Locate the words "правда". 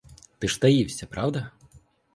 1.07-1.51